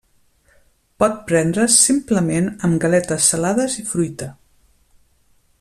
[1.03, 4.35] Pot prendre's simplement amb galetes salades i fruita.